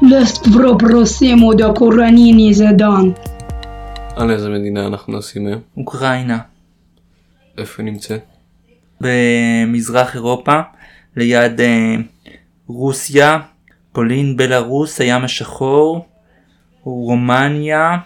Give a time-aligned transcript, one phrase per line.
[0.00, 3.14] Vreo prosimo de coranini zedan.
[4.16, 5.60] על איזה מדינה אנחנו נוסעים היום?
[5.76, 6.38] אוקראינה,
[7.58, 8.24] איפה היא נמצאת?
[9.00, 10.60] במזרח אירופה,
[11.16, 11.94] ליד אה,
[12.66, 13.38] רוסיה,
[13.92, 16.08] פולין, בלארוס, הים השחור,
[16.82, 17.96] רומניה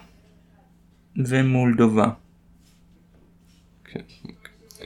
[1.16, 2.08] ומולדובה.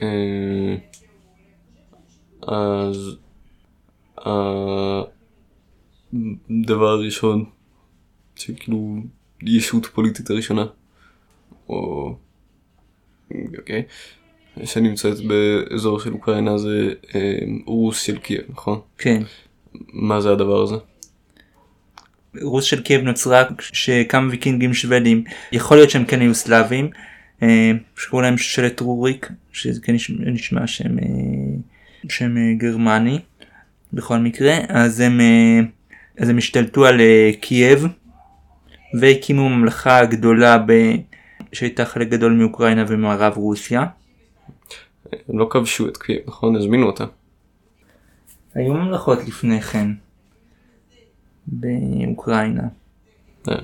[0.01, 0.75] אה,
[2.47, 3.17] אז
[6.49, 7.45] הדבר הראשון
[8.35, 8.97] שכאילו
[9.41, 10.65] ישות פוליטית הראשונה
[11.69, 12.15] או
[13.57, 13.83] אוקיי
[14.63, 18.79] שנמצאת באזור של אוקראינה זה אה, רוס של קייב נכון?
[18.97, 19.23] כן.
[19.93, 20.75] מה זה הדבר הזה?
[22.41, 26.89] רוס של קייב נוצרה כשכמה ויקינגים שוודים, יכול להיות שהם כן היו סלאבים,
[27.43, 31.05] אה, שקראו להם שושלת רוריק, שזה כן נשמע, נשמע שם, אה,
[32.09, 33.19] שם אה, גרמני
[33.93, 35.59] בכל מקרה, אז הם, אה,
[36.17, 37.85] אז הם השתלטו על אה, קייב
[38.99, 40.71] והקימו ממלכה גדולה ב...
[41.53, 43.85] שהייתה חלק גדול מאוקראינה ומערב רוסיה.
[45.29, 46.55] הם לא כבשו את קייב נכון?
[46.55, 47.05] הזמינו אותה.
[48.53, 49.87] היו ממלכות לפני כן
[51.47, 52.67] באוקראינה.
[53.49, 53.55] אה,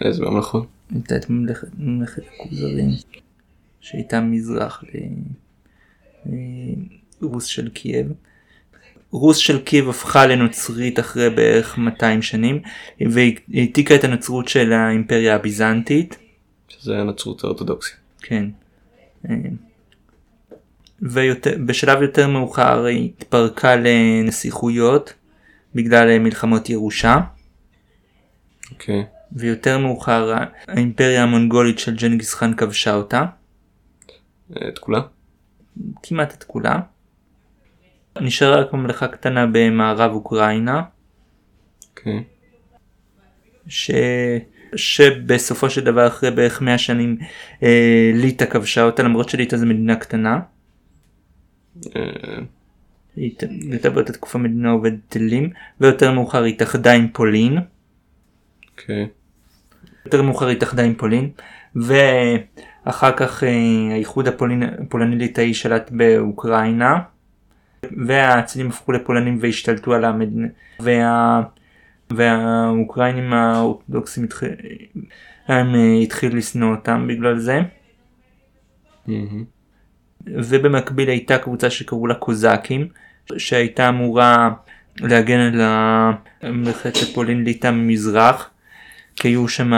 [0.00, 0.66] איזה ממלכות?
[0.94, 2.88] הייתה את ממלכת, ממלכת הכוזרים
[3.80, 4.84] שהייתה מזרח
[7.22, 8.12] לרוס של קייב.
[9.10, 12.62] רוס של קייב הפכה לנוצרית אחרי בערך 200 שנים
[13.00, 16.18] והעתיקה את הנצרות של האימפריה הביזנטית.
[16.68, 17.96] שזה הנצרות האורתודוקסית.
[18.20, 18.44] כן.
[21.02, 25.12] ובשלב יותר מאוחר היא התפרקה לנסיכויות
[25.74, 27.16] בגלל מלחמות ירושה.
[28.70, 29.04] אוקיי.
[29.32, 30.34] ויותר מאוחר
[30.68, 33.24] האימפריה המונגולית של ג'נגיס חאן כבשה אותה.
[34.68, 35.00] את כולה?
[36.02, 36.80] כמעט את כולה.
[38.20, 40.82] נשארה רק ממלכה קטנה במערב אוקראינה.
[41.90, 42.22] אוקיי.
[43.68, 43.90] ש...
[44.76, 47.16] שבסופו של דבר אחרי בערך 100 שנים
[47.62, 50.40] אה, ליטא כבשה אותה למרות שליטא זו מדינה קטנה.
[51.96, 52.02] אה,
[53.70, 55.50] הייתה באותה תקופה מדינה עובדת אלים
[55.80, 57.58] ויותר מאוחר היא התאחדה עם פולין.
[58.72, 59.06] אוקיי.
[60.04, 61.30] יותר מאוחר היא התאחדה עם פולין
[61.76, 63.48] ואחר כך אה,
[63.92, 66.98] האיחוד הפולין- הפולני-ליטאי שלט באוקראינה
[68.06, 70.46] והצדים הפכו לפולנים והשתלטו על המדינה
[70.80, 71.42] וה...
[72.10, 74.48] והאוקראינים האורתודוקסים התחיל...
[75.48, 77.60] הם אה, התחילו לשנוא אותם בגלל זה.
[80.26, 82.88] ובמקביל הייתה קבוצה שקראו לה קוזאקים
[83.36, 84.50] שהייתה אמורה
[85.00, 85.60] להגן על
[86.42, 88.50] המלכת פולין ליטא ממזרח
[89.16, 89.72] כי היו שם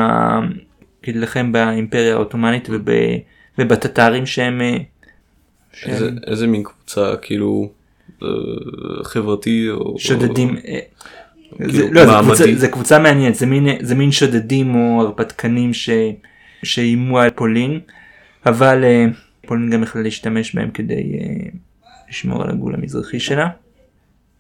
[1.05, 2.89] להילחם באימפריה העות'מאנית וב...
[3.59, 4.77] ובטטרים שהם אה,
[5.73, 7.71] שהם איזה- איזה מין קבוצה כאילו
[9.03, 9.95] חברתי או...
[9.99, 10.57] שודדים.
[10.69, 10.79] אה,
[11.57, 12.13] כאילו, זה, לא, זה.
[12.23, 15.91] קבוצה, זה קבוצה מעניינת, זה מין, זה מין שודדים או הרפתקנים ש,
[16.63, 17.81] שאיימו על פולין,
[18.47, 19.07] אבל אה,
[19.47, 21.51] פולין גם יכלה להשתמש בהם כדי אה,
[22.09, 23.49] לשמור על הגבול המזרחי שלה.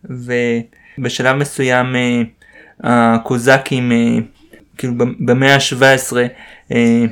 [0.04, 2.22] ובשלב מסוים אה,
[3.14, 4.18] הקוזקים, אה,
[4.78, 6.16] כאילו במאה ה-17,
[6.72, 7.04] אה,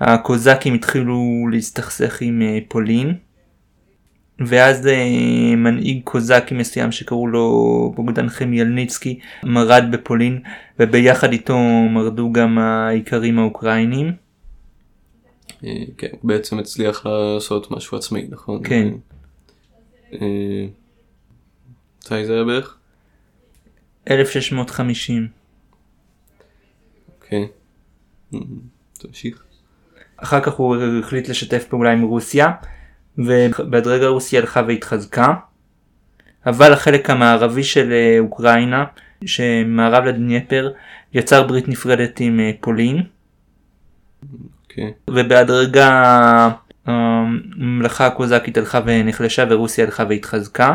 [0.00, 3.14] הקוזקים התחילו להסתכסך עם אה, פולין.
[4.46, 10.42] ואז אה, מנהיג קוזקי מסוים שקראו לו בוגדן חמיאלניצקי מרד בפולין
[10.78, 11.58] וביחד איתו
[11.90, 14.12] מרדו גם האיכרים האוקראינים.
[15.64, 18.60] אה, כן, בעצם הצליח לעשות משהו עצמי, נכון?
[18.64, 18.88] כן.
[20.12, 20.66] אה,
[21.98, 22.76] מתי זה היה בערך?
[24.10, 25.28] 1650.
[27.14, 27.46] אוקיי.
[28.92, 29.44] תמשיך.
[30.16, 32.52] אחר כך הוא החליט לשתף פעולה עם רוסיה
[33.18, 35.34] ובהדרגה רוסיה הלכה והתחזקה.
[36.46, 38.84] אבל החלק המערבי של אה, אוקראינה
[39.26, 40.72] שמערב לדנייפר
[41.14, 43.02] יצר ברית נפרדת עם אה, פולין.
[44.62, 44.92] אוקיי.
[45.10, 46.50] ובהדרגה
[46.86, 50.74] הממלכה הקוזקית הלכה ונחלשה ורוסיה הלכה והתחזקה.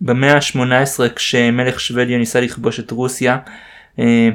[0.00, 3.38] במאה ה-18 כשמלך שוודיה ניסה לכבוש את רוסיה
[3.98, 4.28] אה,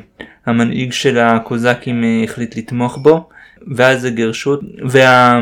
[0.45, 3.29] המנהיג של הקוזקים החליט לתמוך בו
[3.67, 4.57] ואז זה גירשו
[4.89, 5.39] וה,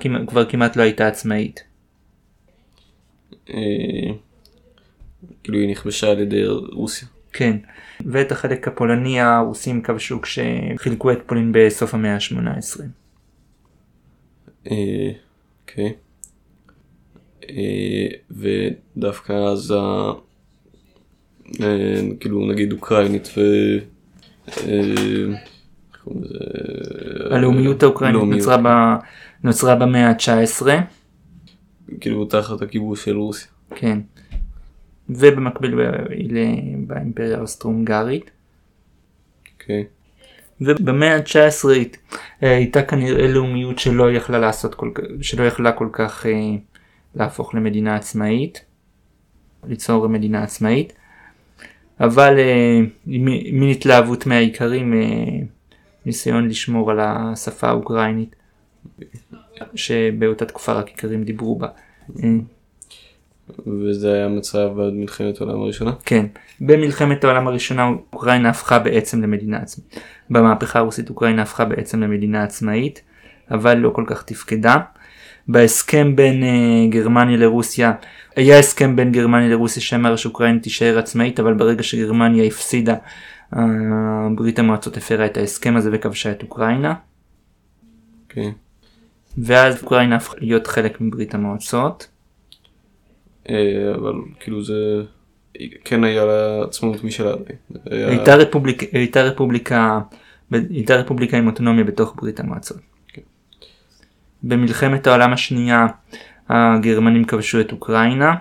[0.00, 1.64] כמעט- כבר כמעט לא הייתה עצמאית.
[3.50, 3.56] אה,
[5.44, 7.08] כאילו היא נכבשה על ידי רוסיה.
[7.32, 7.56] כן.
[8.06, 12.80] ואת החלק הפולני הרוסים כבשו כשחילקו את פולין בסוף המאה ה-18.
[14.70, 15.10] אה,
[15.62, 15.92] אוקיי.
[17.50, 19.74] אה, ודווקא אז
[22.20, 23.40] כאילו נגיד אוקראינית ו...
[26.08, 27.34] אה, קוראים לזה?
[27.34, 28.38] הלאומיות האוקראינית לאומיות.
[28.38, 28.68] נוצרה, ב...
[29.42, 30.66] נוצרה במאה ה-19.
[32.00, 33.48] כאילו תחת הכיבוש של רוסיה.
[33.74, 33.98] כן.
[35.08, 38.30] ובמקביל ב- באימפריה האוסטרו-הונגרית.
[39.54, 39.84] אוקיי.
[40.60, 41.68] ובמאה ה-19
[42.40, 46.32] הייתה כנראה לאומיות שלא יכלה לעשות כל כך, שלא יכלה כל כך אה,
[47.14, 48.64] להפוך למדינה עצמאית,
[49.68, 50.92] ליצור מדינה עצמאית,
[52.00, 52.80] אבל אה,
[53.52, 55.46] מין התלהבות מהאיכרים, אה,
[56.06, 58.36] ניסיון לשמור על השפה האוקראינית,
[59.74, 61.68] שבאותה תקופה רק איכרים דיברו בה.
[63.66, 65.92] וזה היה המצב עד מלחמת העולם הראשונה?
[66.04, 66.26] כן,
[66.60, 70.00] במלחמת העולם הראשונה אוקראינה הפכה בעצם למדינה עצמאית.
[70.30, 73.02] במהפכה הרוסית אוקראינה הפכה בעצם למדינה עצמאית,
[73.50, 74.76] אבל לא כל כך תפקדה.
[75.48, 77.92] בהסכם בין uh, גרמניה לרוסיה,
[78.36, 82.94] היה הסכם בין גרמניה לרוסיה שאמר שאוקראינה תישאר עצמאית, אבל ברגע שגרמניה הפסידה,
[84.36, 86.94] ברית המועצות הפרה את ההסכם הזה וכבשה את אוקראינה,
[88.24, 88.52] אוקיי.
[89.38, 92.08] ואז אוקראינה הפכה להיות חלק מברית המועצות.
[93.48, 93.54] אה,
[93.94, 95.02] אבל כאילו זה
[95.84, 97.32] כן היה לה עצמאות משלה.
[97.90, 100.00] היה- הייתה רפובליקה, הייתה רפובליקה,
[100.52, 102.76] הייתה רפובליקה עם אוטונומיה בתוך ברית המועצות.
[103.08, 103.22] כן.
[104.42, 105.86] במלחמת העולם השנייה
[106.48, 108.34] הגרמנים כבשו את אוקראינה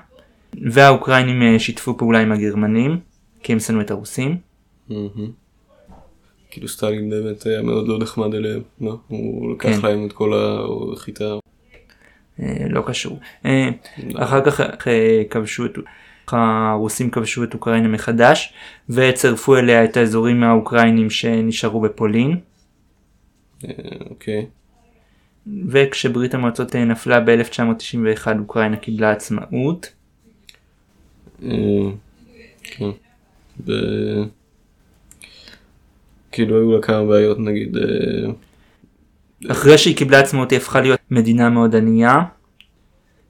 [0.72, 3.00] והאוקראינים אה, שיתפו פעולה עם הגרמנים
[3.44, 4.38] כי הם שנאו את הרוסים.
[6.50, 8.98] כאילו סטלין באמת היה מאוד לא נחמד אליהם, לא?
[9.08, 9.88] הוא לקח כן.
[9.88, 10.32] להם את כל
[10.94, 11.36] החיטה.
[12.40, 13.20] אה, לא קשור.
[13.46, 13.70] אה,
[14.16, 15.78] אחר כך אה, כבשו את...
[16.28, 18.54] הרוסים כבשו את אוקראינה מחדש
[18.90, 22.40] וצרפו אליה את האזורים האוקראינים שנשארו בפולין.
[24.10, 24.46] אוקיי.
[25.68, 29.94] וכשברית המועצות נפלה ב-1991 אוקראינה קיבלה עצמאות.
[32.64, 32.90] כן.
[36.36, 37.78] כאילו היו לה כמה בעיות נגיד.
[37.78, 37.84] אה,
[39.52, 42.22] אחרי שהיא קיבלה עצמאות היא הפכה להיות מדינה מאוד ענייה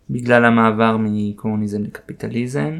[0.09, 2.79] בגלל המעבר מקומוניזם לקפיטליזם.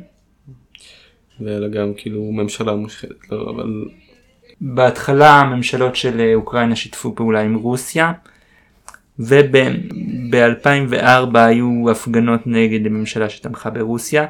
[1.39, 3.85] והיה לה גם כאילו ממשלה מושחתת, לא, אבל
[4.61, 8.13] בהתחלה הממשלות של אה, אוקראינה שיתפו פעולה עם רוסיה
[9.19, 14.25] וב-2004 היו הפגנות נגד הממשלה שתמכה ברוסיה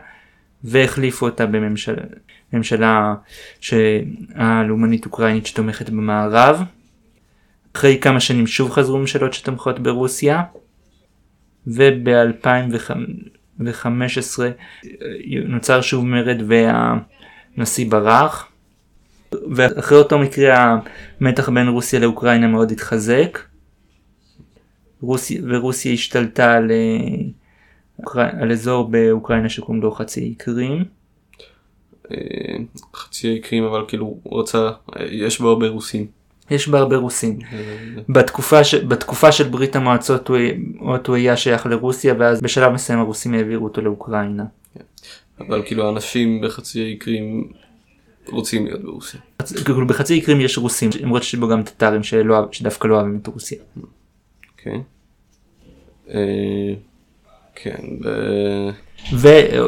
[0.64, 2.04] והחליפו אותה בממשלה
[2.54, 3.16] ממשלה
[3.60, 6.62] שהלאומנית אוקראינית שתומכת במערב.
[7.76, 10.44] אחרי כמה שנים שוב חזרו ממשלות שתומכות ברוסיה
[11.68, 13.62] וב-2015
[15.46, 18.52] נוצר שוב מרד והנשיא ברח.
[19.56, 20.78] ואחרי אותו מקרה
[21.22, 23.40] המתח בין רוסיה לאוקראינה מאוד התחזק.
[25.02, 30.86] רוסיה, ורוסיה השתלטה על, אה, על אזור באוקראינה שקוראים לו חצי האי קרים.
[32.96, 34.70] חצי האי קרים אבל כאילו הוא רצה,
[35.12, 36.08] יש בו הרבה רוסים.
[36.52, 37.40] יש בה הרבה רוסים.
[37.54, 37.58] אה,
[38.10, 38.76] בתקופה, ש...
[38.76, 40.38] בתקופה של ברית המועצות הוא...
[41.08, 44.44] הוא היה שייך לרוסיה ואז בשלב מסוים הרוסים העבירו אותו לאוקראינה.
[45.40, 47.52] אבל כאילו האנשים בחצי האי קרים
[48.28, 49.20] רוצים להיות ברוסיה.
[49.66, 52.48] כאילו בחצי האי קרים יש רוסים למרות שיש בו גם טטרים שלא...
[52.52, 53.58] שדווקא לא אוהבים את רוסיה.
[54.52, 54.82] אוקיי.
[56.10, 56.74] אה,
[57.56, 58.70] כן, ו-
[59.14, 59.28] ו...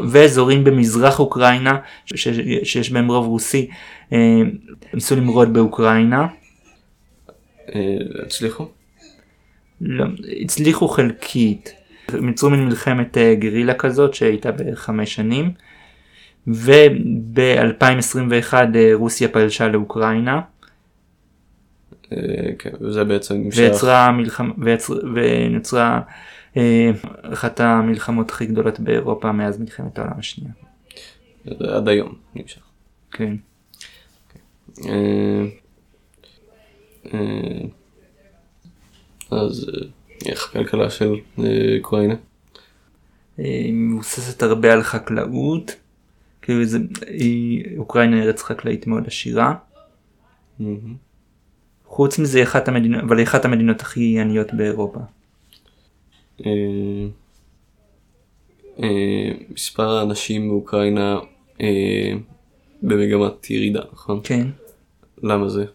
[0.09, 2.27] ואזורים במזרח אוקראינה ש...
[2.63, 3.69] שיש בהם רוב רוסי
[4.13, 4.41] אה,
[4.93, 6.27] ניסו למרוד באוקראינה.
[7.75, 8.67] אה, הצליחו?
[9.81, 10.05] לא,
[10.41, 11.73] הצליחו חלקית.
[12.07, 15.51] הם יצרו מין מלחמת אה, גרילה כזאת שהייתה בערך חמש שנים.
[16.47, 18.53] וב-2021
[18.93, 20.41] רוסיה פלשה לאוקראינה
[22.13, 22.17] אה,
[22.59, 23.59] כן, וזה בעצם נמשך.
[23.59, 25.99] ויצרה מלחמה ויצר, ונוצרה אה,
[27.33, 30.53] אחת המלחמות הכי גדולות באירופה מאז מלחמת העולם השנייה.
[31.45, 32.61] עד היום נמשך.
[33.11, 33.35] כן.
[34.85, 35.45] אה,
[37.13, 37.61] אה,
[39.31, 39.87] אז אה,
[40.25, 42.13] איך הכלכלה של אה, אוקראינה?
[43.39, 45.75] אה, היא מבוססת הרבה על חקלאות.
[46.41, 49.55] כאילו זה, היא, אוקראינה ארץ חקלאית מאוד עשירה.
[50.59, 50.95] מהמם.
[51.85, 54.99] חוץ מזה היא אחת המדינות, אבל היא אחת המדינות הכי עניות באירופה.
[56.45, 57.07] אה,
[58.83, 61.19] אה, מספר האנשים באוקראינה
[61.61, 62.13] אה,
[62.81, 64.19] במגמת ירידה, נכון?
[64.23, 64.47] כן.
[65.23, 65.65] למה זה?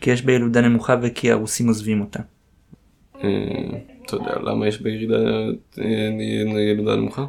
[0.00, 2.20] כי יש בה ילודה נמוכה וכי הרוסים עוזבים אותה.
[3.12, 5.16] אתה יודע למה יש בירידה
[6.70, 7.26] ילודה נמוכה?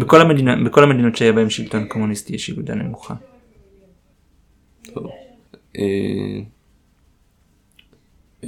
[0.00, 3.14] בכל, המדינה, בכל המדינות שהיה בהם שלטון קומוניסטי יש ילודה נמוכה.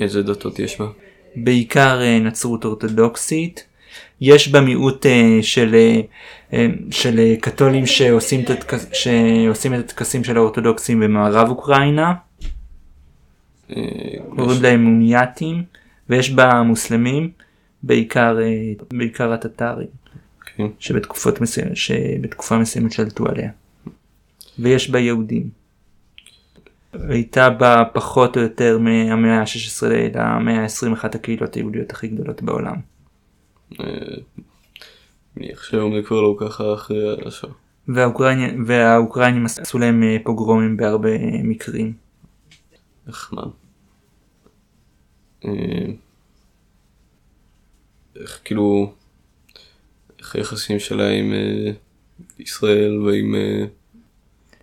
[0.00, 0.86] איזה דתות יש בה?
[1.36, 3.66] בעיקר אה, נצרות אורתודוקסית.
[4.20, 5.76] יש בה מיעוט אה, של,
[6.52, 12.14] אה, של קתולים שעושים את, הטקס, שעושים את הטקסים של האורתודוקסים במערב אוקראינה,
[14.28, 15.62] קוראים להם מונייתים,
[16.08, 17.30] ויש בה מוסלמים,
[17.82, 18.38] בעיקר,
[18.92, 19.86] בעיקר הטטרים.
[20.56, 20.66] כן.
[20.78, 23.50] שבתקופות מסוימת, שבתקופה מסוימת שלטו עליה.
[24.58, 25.65] ויש בה יהודים.
[27.08, 32.76] הייתה בה פחות או יותר מהמאה ה-16 למאה ה-20 אחת הקהילות היהודיות הכי גדולות בעולם.
[33.80, 33.86] אה,
[35.36, 37.52] מניח שהיום זה כבר לא ככה אחרי השואה.
[37.88, 41.92] והאוקראינים, והאוקראינים עשו להם אה, פוגרומים בהרבה אה, מקרים.
[43.06, 43.48] נחמד.
[48.20, 48.92] איך כאילו,
[50.18, 51.32] איך היחסים שלה עם
[52.38, 53.34] ישראל ועם,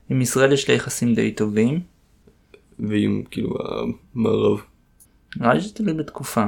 [0.09, 1.79] עם ישראל יש לה יחסים די טובים,
[2.79, 3.55] ועם כאילו
[4.15, 4.61] המערב.
[5.37, 6.45] נראה לי שזה תלוי בתקופה.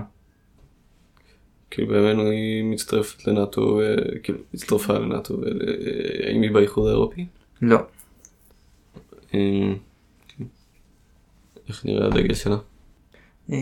[1.71, 3.79] כאילו בימינו היא מצטרפת לנאטו,
[4.23, 5.35] כאילו הצטרפה לנאטו,
[6.27, 7.25] האם היא באיחוד האירופי?
[7.61, 7.77] לא.
[10.27, 10.43] כן.
[11.69, 12.57] איך נראה הדגל שלה?
[13.51, 13.57] אה,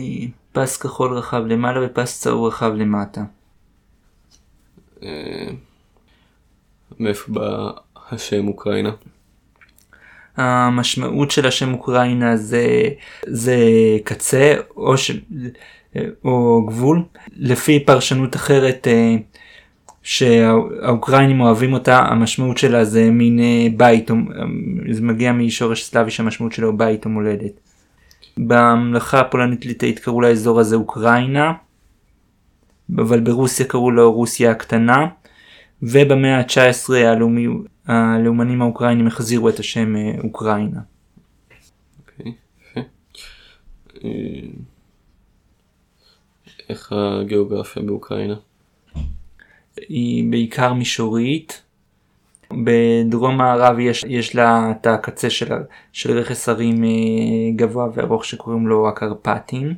[0.52, 3.24] פס כחול רחב למעלה ופס צהוב רחב למטה.
[5.02, 5.50] אה,
[7.00, 7.70] מאיפה בא
[8.10, 8.90] השם אוקראינה?
[10.36, 12.66] המשמעות של השם אוקראינה זה,
[13.26, 13.56] זה
[14.04, 15.10] קצה או, ש,
[16.24, 17.02] או גבול.
[17.36, 19.16] לפי פרשנות אחרת אה,
[20.02, 24.10] שהאוקראינים אוהבים אותה, המשמעות שלה זה מין אה, בית,
[24.90, 27.60] זה מגיע משורש סלאבי שהמשמעות שלו בית או מולדת.
[28.36, 31.52] בממלכה הפולנית ליטאית קראו לאזור הזה אוקראינה,
[32.98, 35.06] אבל ברוסיה קראו לו רוסיה הקטנה,
[35.84, 37.46] ובמאה ה-19 הלאומי,
[37.86, 40.80] הלאומנים האוקראינים החזירו את השם אה, אוקראינה.
[41.98, 42.32] אוקיי,
[42.70, 42.80] יפה.
[44.04, 44.10] אה,
[46.68, 48.34] איך הגיאוגרפיה באוקראינה?
[49.76, 51.62] היא בעיקר מישורית.
[52.64, 55.52] בדרום מערב יש, יש לה את הקצה של,
[55.92, 56.88] של רכס הרים אה,
[57.56, 59.74] גבוה וארוך שקוראים לו הקרפטים.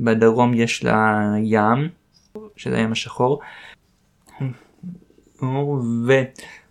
[0.00, 1.88] בדרום יש לה ים,
[2.56, 3.40] שזה הים השחור.
[5.42, 6.12] אור ו...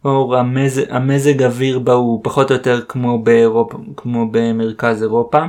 [0.06, 5.46] אור המזג, המזג אוויר בה הוא פחות או יותר כמו באירופה, כמו במרכז אירופה,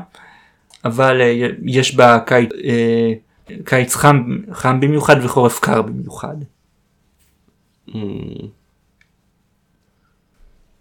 [0.84, 3.12] אבל אה, יש בה קיץ, אה,
[3.64, 6.36] קיץ חם, חם במיוחד וחורף קר במיוחד.
[7.94, 8.00] אה,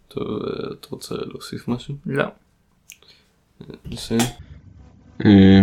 [0.07, 1.95] טוב, אה, אתה רוצה להוסיף משהו?
[2.05, 2.25] לא.
[3.85, 4.21] נסיים.
[5.25, 5.61] אה,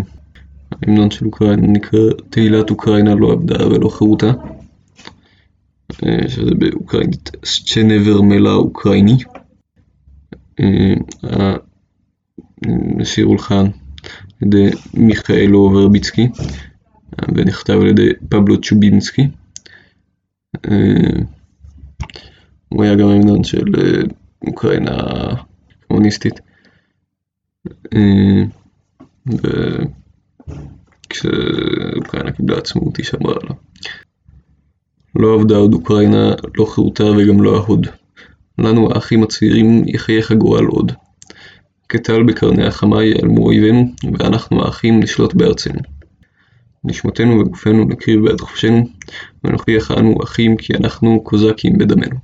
[0.72, 2.00] ההמנון של אוקראינה נקרא
[2.30, 4.32] תהילת אוקראינה לא עבדה ולא חירותה.
[6.04, 9.16] אה, שזה באוקראינית סצ'נבר מלה אוקראיני.
[10.60, 10.94] אה,
[13.00, 19.28] השיר הולחן על ידי מיכאלו ורביצקי אה, ונכתב על ידי פבלו צ'ובינסקי.
[20.70, 21.20] אה,
[22.68, 24.02] הוא היה גם ההמנון של אה,
[24.46, 24.96] אוקראינה
[25.84, 26.40] הקומוניסטית.
[27.94, 28.42] אה,
[31.10, 33.56] וכשאוקראינה קיבלה עצמאות היא שמרה עליו.
[35.16, 37.86] לא עבדה עוד אוקראינה, לא חירותה וגם לא ההוד.
[38.58, 40.92] לנו האחים הצעירים יחייך הגורל עוד.
[41.88, 45.80] כטל בקרני החמה ייעלמו אויבינו, ואנחנו האחים נשלוט בארצנו.
[46.84, 48.88] נשמתנו וגופנו נקריב בעד חופשנו,
[49.44, 52.16] ונוכיח אנו אחים כי אנחנו קוזקים בדמנו.